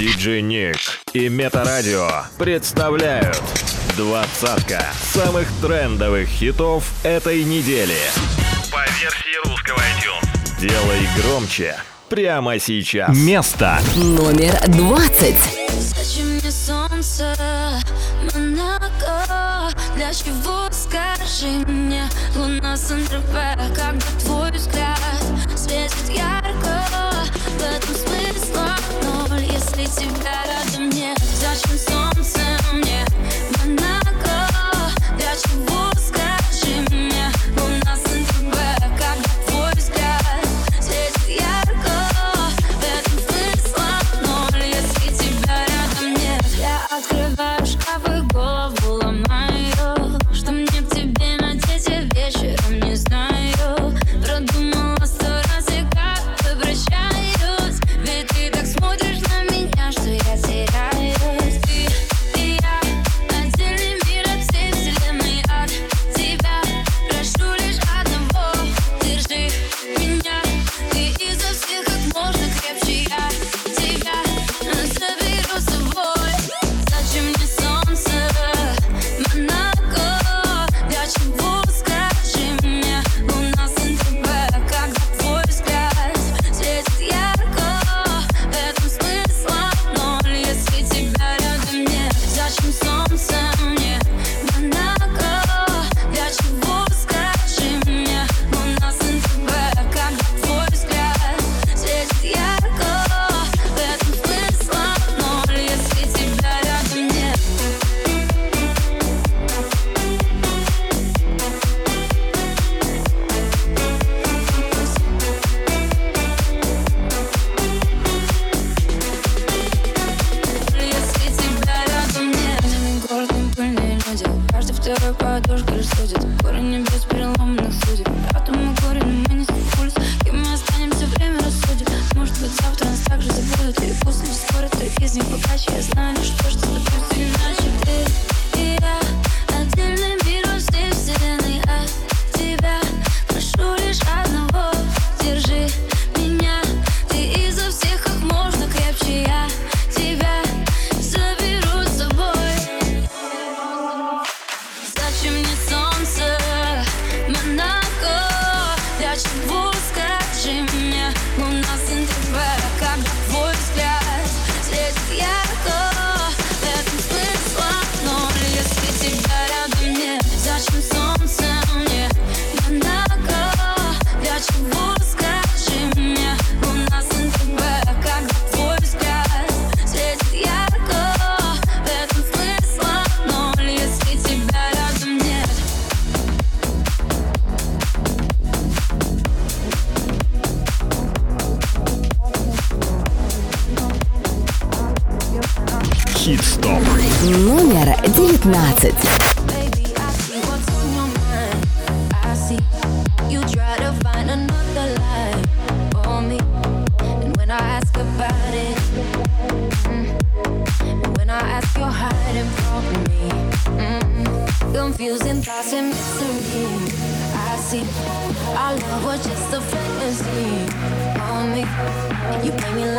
[0.00, 0.78] Диджей Ник
[1.12, 3.38] и Метарадио представляют
[3.98, 7.98] двадцатка самых трендовых хитов этой недели.
[8.72, 10.58] По версии русского iTunes.
[10.58, 11.76] Делай громче
[12.08, 13.14] прямо сейчас.
[13.14, 15.36] Место номер двадцать.
[20.00, 22.04] для чего скажи мне,
[22.34, 24.49] луна Сан-Тропе, когда твой
[29.80, 32.49] ведь всегда рядом мне Зачем солнце.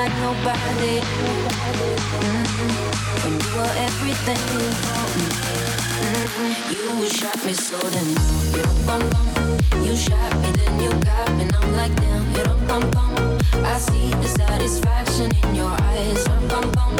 [0.01, 0.97] like nobody.
[1.61, 2.71] Mm-hmm.
[3.21, 4.41] When you were everything
[5.69, 7.01] mm-hmm.
[7.01, 8.09] you shot me so damn.
[8.87, 9.27] Bum, bum,
[9.85, 12.23] You shot me, then you got me, and I'm like damn.
[12.39, 13.11] It bum, bum.
[13.63, 16.23] I see the satisfaction in your eyes.
[16.49, 16.93] Bum, bum,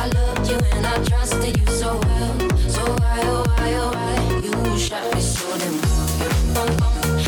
[0.00, 2.34] I loved you and I trusted you so well,
[2.68, 5.72] so why oh why oh why you shot me so you
[6.54, 7.03] Bum, bum.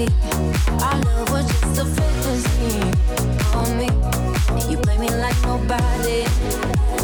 [0.00, 2.80] Our love was just a fantasy
[3.52, 3.88] on me.
[4.70, 6.24] You play me like nobody.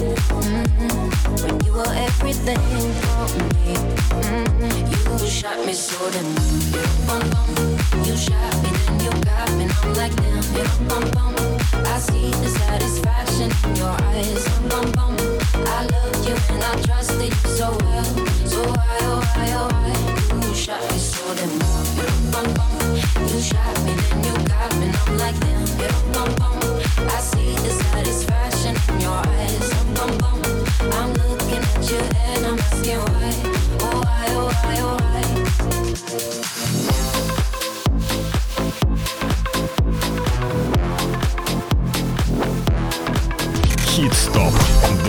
[0.00, 1.42] Mm-hmm.
[1.42, 3.76] When you were everything for me.
[4.24, 5.22] Mm-hmm.
[5.22, 6.34] You shot me so damn
[7.06, 8.06] well.
[8.06, 8.70] You shot me,
[9.04, 9.68] you got me.
[9.82, 10.36] I'm like, damn.
[11.84, 14.46] I see the satisfaction in your eyes.
[15.68, 18.04] I loved you and I trusted you so well.
[18.46, 20.48] So why, oh, why, oh, why?
[20.48, 22.25] You shot me so damn well.
[43.86, 44.52] Хит-стоп.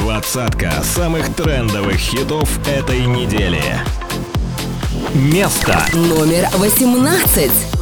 [0.02, 3.64] Двадцатка самых трендовых хитов этой недели.
[5.14, 5.86] Место.
[5.94, 7.77] Номер восемнадцать.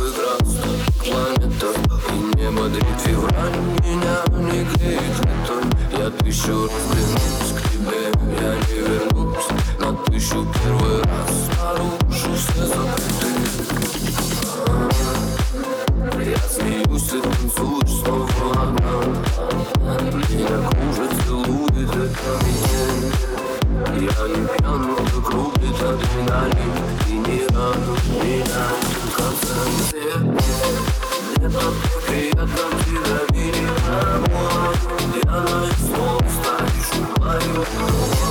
[2.75, 3.55] Каждый февраль
[3.85, 4.17] меня
[4.51, 5.63] не греет, летом
[5.97, 8.01] Я тысячу раз клянусь к тебе,
[8.41, 9.49] я не вернусь
[9.79, 11.33] На тысячу первый раз.
[11.57, 13.29] Нарушу все запреты
[16.19, 18.95] Я смеюсь, ты танцуешь снова одна.
[20.29, 22.83] Меня кружит, целует, это меня.
[23.95, 26.73] Я не пьян, но крутит адреналин.
[27.07, 28.63] И не радует меня
[29.01, 30.44] в конце.
[31.45, 31.51] Я
[35.25, 38.24] на слов стать шумаю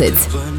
[0.00, 0.57] It.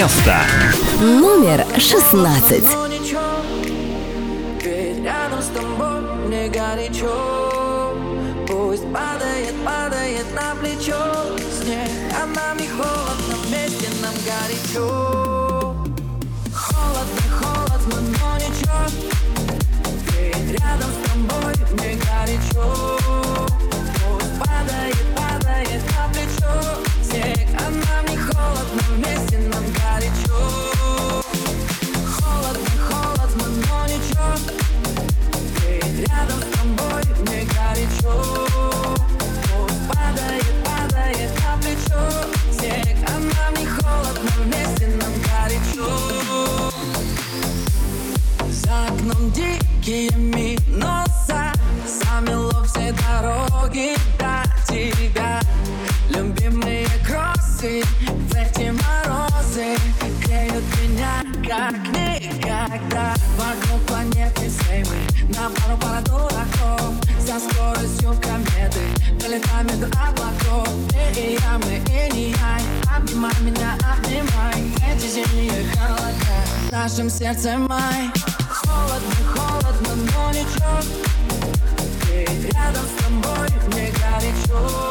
[0.00, 0.34] Место.
[0.98, 2.64] Номер 16.
[2.64, 3.20] Но ничего,
[4.64, 7.94] ведь рядом с тобой мне горячо
[8.48, 11.02] Пусть падает, падает на плечо
[11.60, 14.88] снег А нам не холодно, вместе нам горячо
[16.54, 18.82] Холодно, холодно, но ничего
[20.16, 22.96] Ведь рядом с тобой мне горячо
[24.00, 26.54] Пусть падает, падает на плечо
[27.02, 28.09] снег А нам не
[76.90, 78.10] нашем сердце май
[78.48, 80.80] Холодно, холодно, но ничего
[82.08, 84.89] Ведь рядом с тобой мне горячо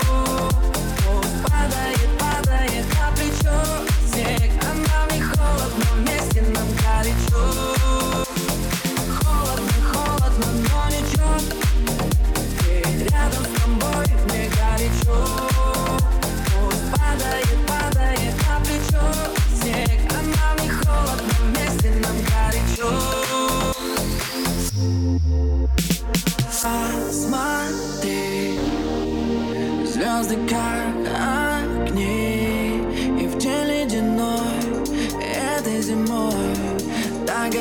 [30.24, 30.96] звезды как
[31.64, 32.82] огни
[33.22, 34.40] И в день ледяной
[35.58, 36.34] этой зимой
[37.26, 37.54] Так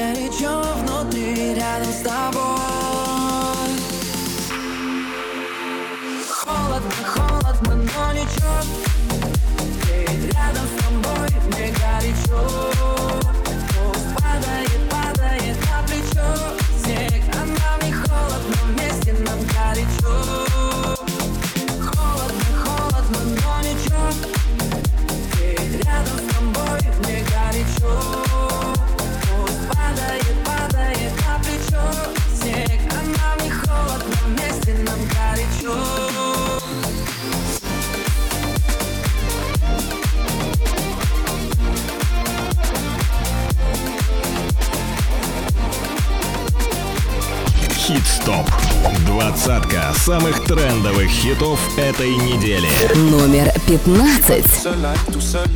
[49.27, 52.67] Двадцатка самых трендовых хитов этой недели.
[53.09, 54.45] Номер 15.
[54.63, 55.47] Seul à être tout seul,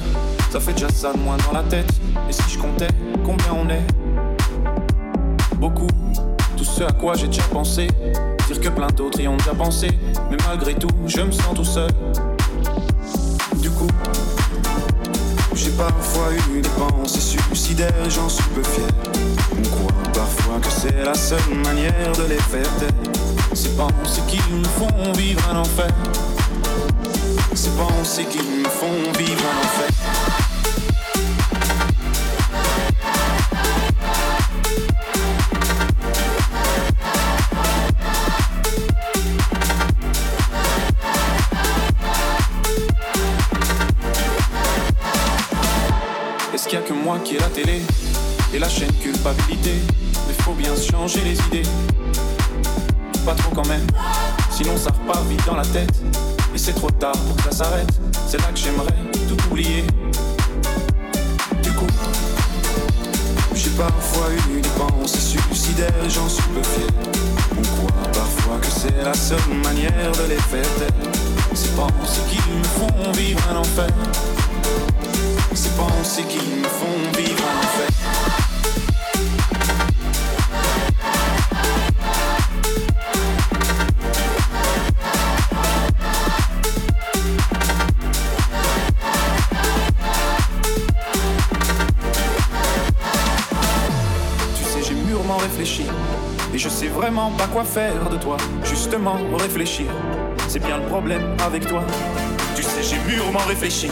[0.51, 1.89] ça fait déjà ça de moins dans la tête.
[2.29, 2.89] Et si je comptais
[3.23, 3.85] combien on est
[5.55, 5.87] Beaucoup,
[6.55, 7.87] tout ce à quoi j'ai déjà pensé.
[8.47, 9.89] Dire que plein d'autres y ont déjà pensé.
[10.29, 11.89] Mais malgré tout, je me sens tout seul.
[13.55, 13.87] Du coup,
[15.55, 18.87] j'ai parfois eu des pensées suicidaires et j'en suis peu fier.
[19.51, 23.30] On croit parfois que c'est la seule manière de les faire taire.
[23.54, 25.92] Ces pensées qui me font vivre un enfer.
[27.54, 29.88] Ces pensées qui me font vivre un enfer.
[46.54, 47.82] Est-ce qu'il y a que moi qui ai la télé
[48.54, 49.74] et la chaîne culpabilité?
[50.26, 51.68] Mais faut bien changer les idées.
[53.24, 53.86] Pas trop quand même,
[54.50, 55.94] sinon ça repart vite dans la tête.
[56.52, 57.88] Et c'est trop tard pour que ça s'arrête.
[58.26, 58.94] C'est là que j'aimerais
[59.28, 59.84] tout oublier.
[61.62, 61.86] Du coup,
[63.54, 66.88] j'ai parfois eu des pensées suicidaires j'en suis peu fier.
[67.56, 71.12] On croit parfois que c'est la seule manière de les faire taire.
[71.54, 73.88] Ces pensées qui me font vivre un enfer.
[75.54, 78.51] Ces pensées qui me font vivre un enfer.
[97.01, 98.37] vraiment pas quoi faire de toi.
[98.63, 99.87] Justement, réfléchir.
[100.47, 101.81] C'est bien le problème avec toi.
[102.55, 103.89] Tu sais, j'ai mûrement réfléchi.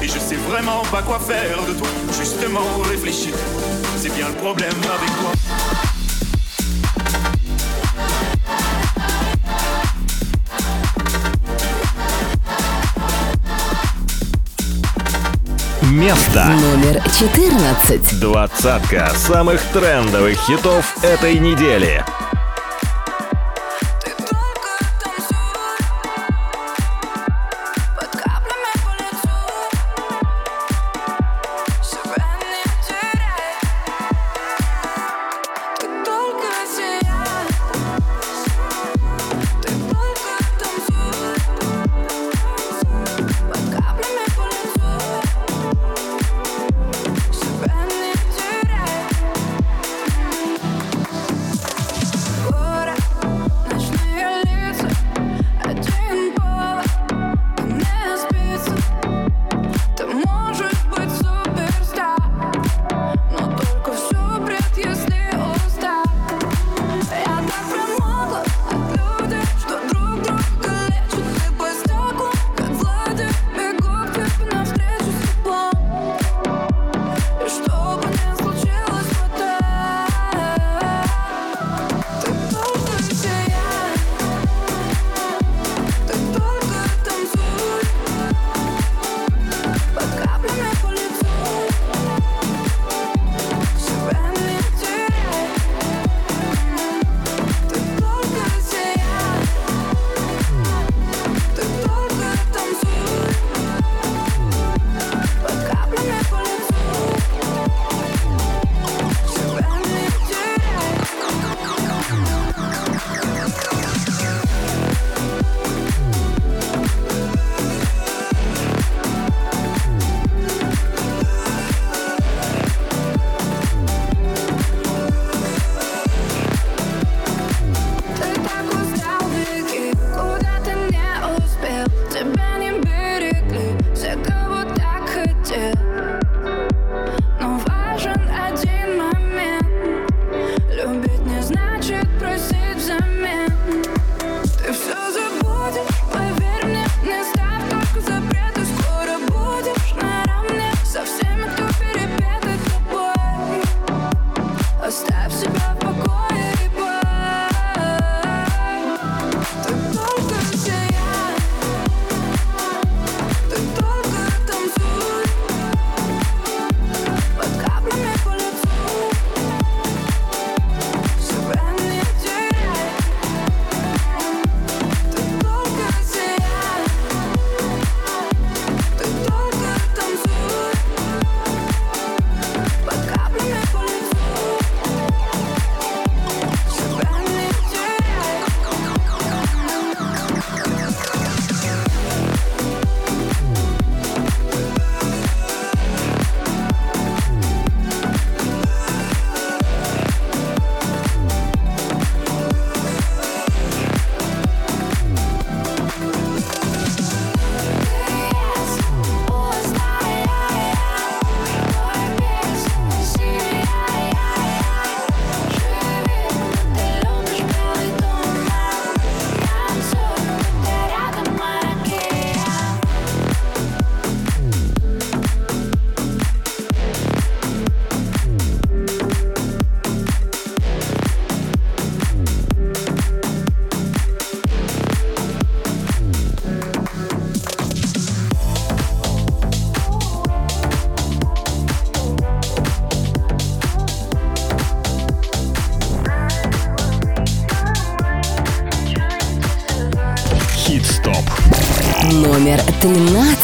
[0.00, 1.88] Et je sais vraiment pas quoi faire de toi.
[2.16, 3.34] Justement, réfléchir.
[3.96, 5.32] C'est bien le problème avec toi.
[15.92, 16.44] место.
[16.44, 18.18] Номер 14.
[18.18, 22.02] Двадцатка самых трендовых хитов этой недели.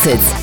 [0.05, 0.42] It's.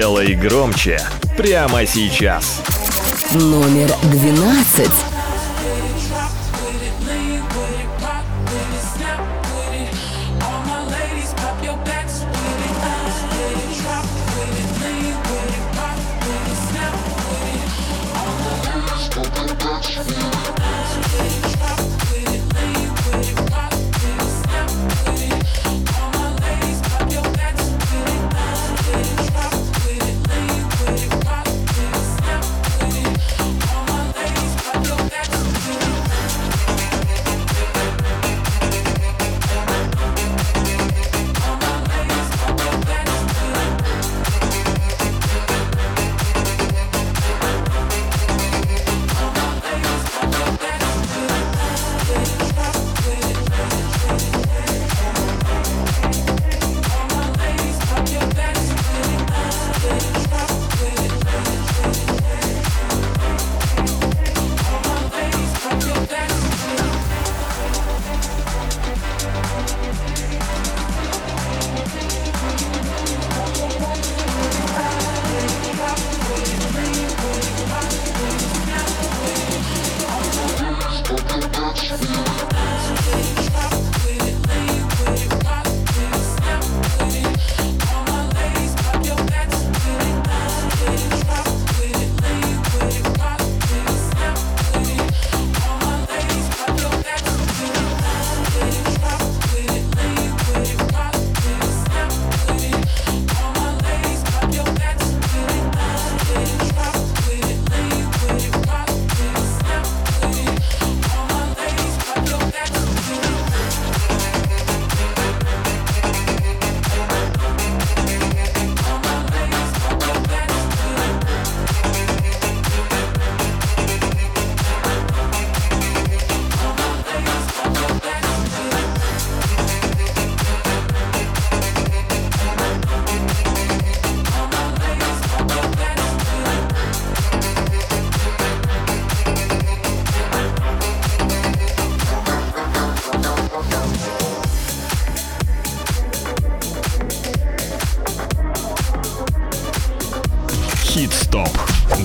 [0.00, 0.98] Сделай громче
[1.36, 2.62] прямо сейчас.
[3.34, 5.19] Номер двенадцать.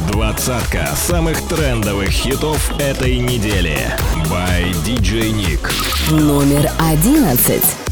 [0.07, 3.79] Двадцатка самых трендовых хитов этой недели.
[4.29, 5.71] By DJ Nick.
[6.11, 7.84] Номер одиннадцать.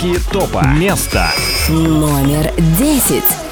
[0.00, 0.64] новинки топа.
[0.66, 1.30] Место
[1.68, 3.49] номер десять.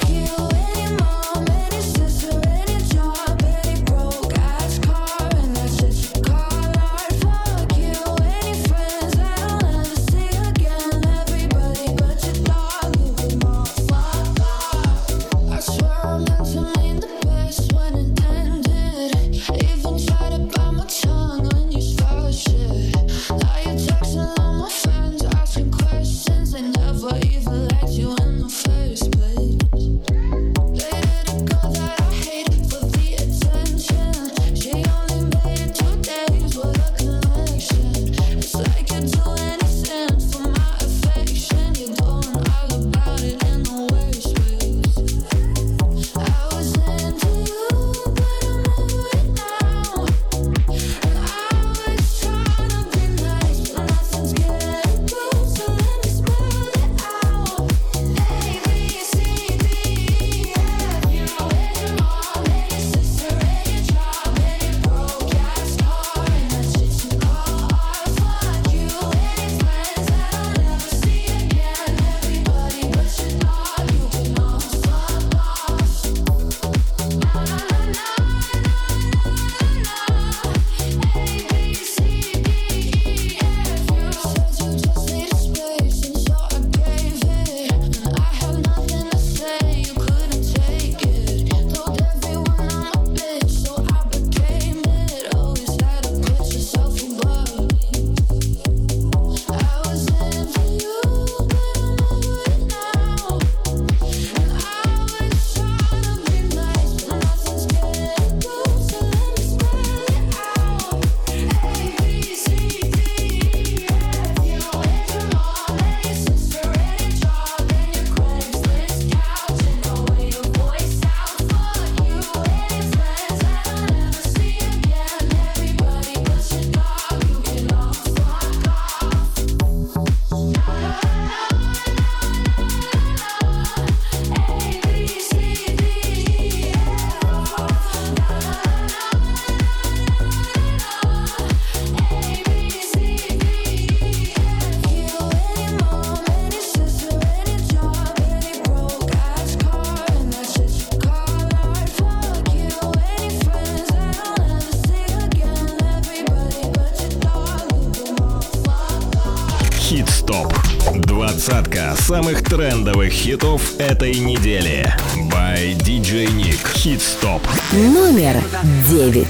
[162.08, 164.90] самых трендовых хитов этой недели.
[165.30, 166.66] By DJ Nick.
[166.74, 167.42] Хит Стоп.
[167.70, 168.42] Номер
[168.88, 169.26] девять.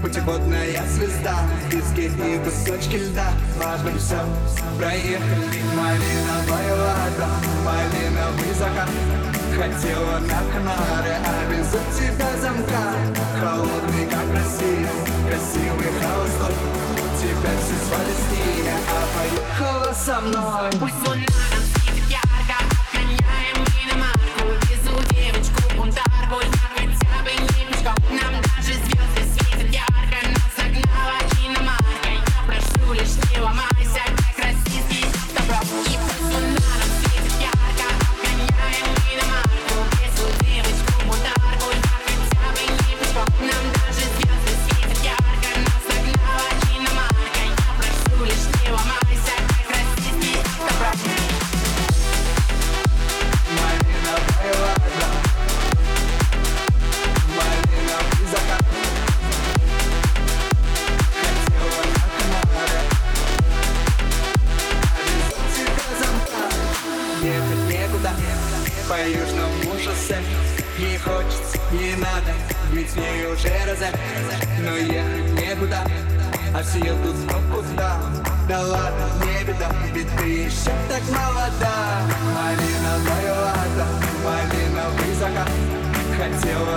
[0.00, 1.36] Путеводная звезда,
[1.70, 4.18] диски и кусочки льда Важно все,
[4.78, 7.28] проехали Малиновая вода,
[7.64, 9.21] малиновый закат
[9.54, 12.94] Хотела на канары, а без тебя замка.
[13.38, 14.88] Холодный, как Россия,
[15.28, 16.54] красивый холостой
[17.20, 20.70] Тебя все с ними, а поехала со мной.
[20.80, 21.81] Пусть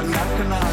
[0.08, 0.64] Not gonna.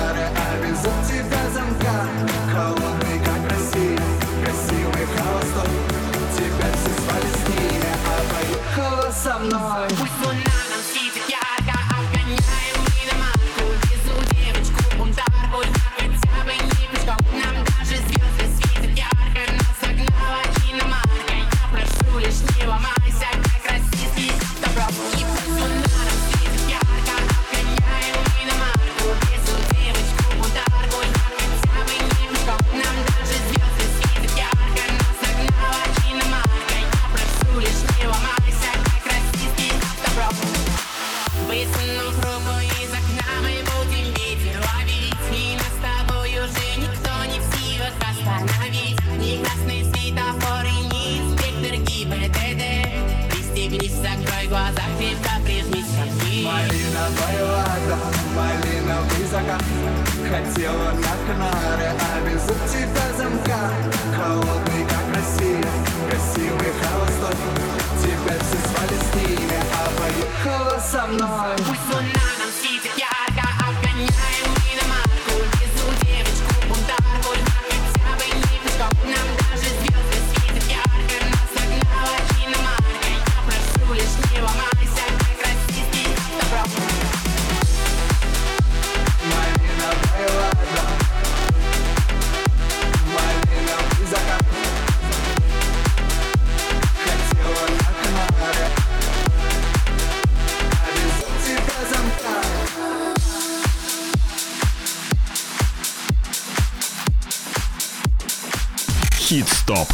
[109.32, 109.88] Хит-стоп.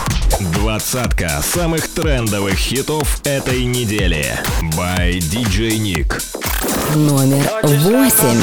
[0.52, 4.36] Двадцатка самых трендовых хитов этой недели.
[4.76, 6.20] By DJ Nick.
[6.96, 8.42] Номер восемь.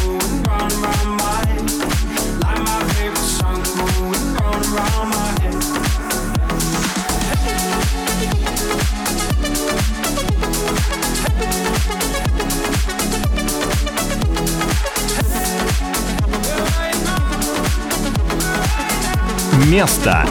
[19.71, 20.25] место.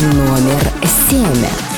[0.00, 0.62] Номер
[1.10, 1.71] семь.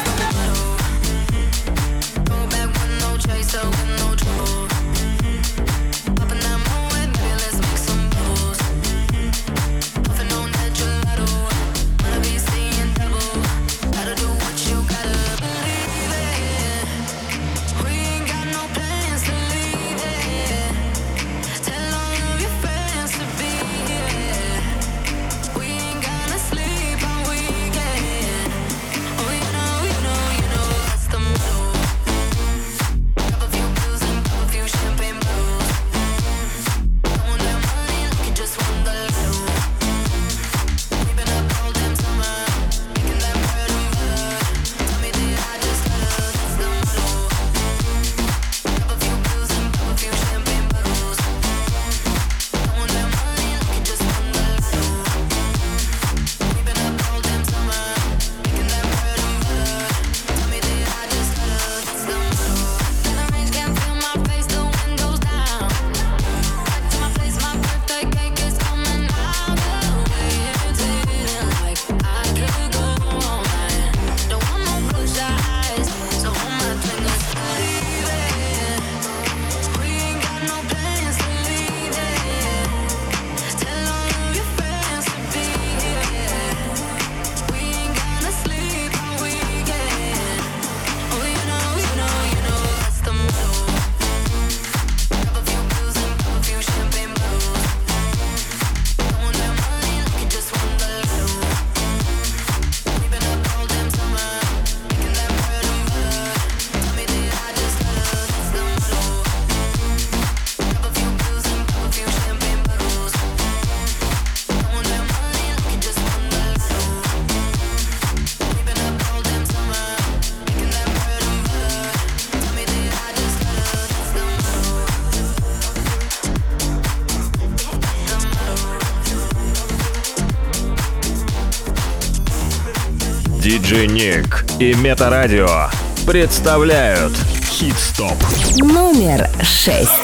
[133.64, 135.70] Диджей Ник и Метарадио
[136.06, 137.14] представляют
[137.48, 138.12] Хит-стоп.
[138.58, 140.03] Номер шесть.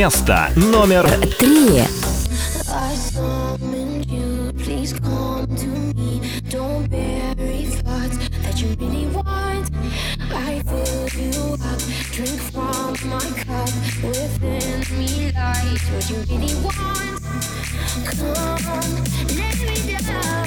[0.00, 1.06] Место номер
[1.38, 1.82] три.
[12.12, 13.70] Drink from my cup
[14.02, 17.20] within me lies what you really want.
[18.06, 19.04] Come,
[19.36, 20.39] let me down.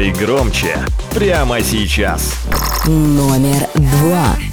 [0.00, 0.78] Делай громче
[1.12, 2.32] прямо сейчас.
[2.86, 4.49] Номер два.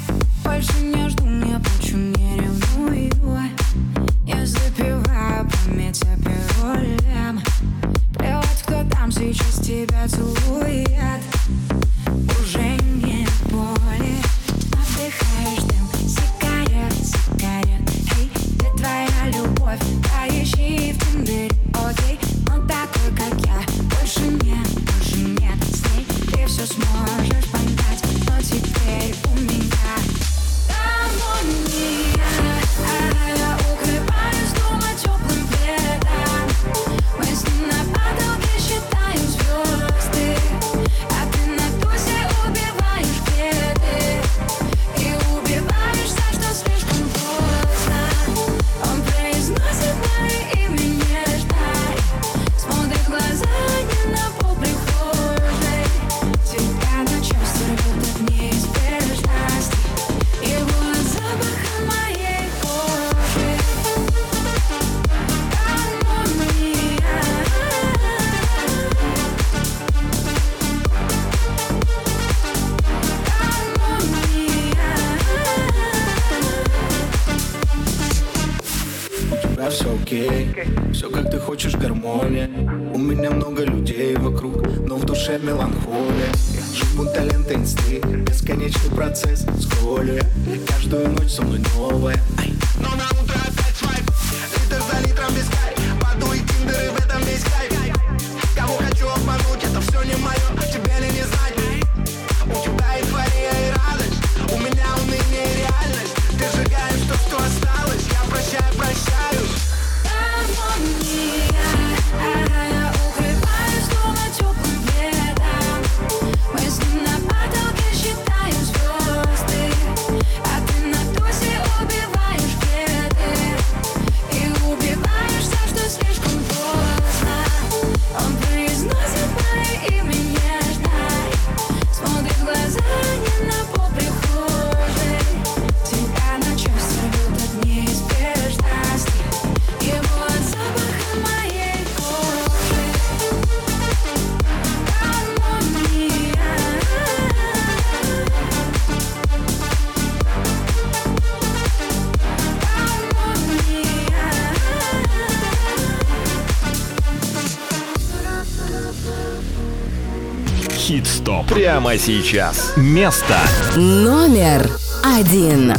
[161.49, 162.73] Прямо сейчас.
[162.77, 163.35] Место
[163.75, 164.69] номер
[165.03, 165.73] один.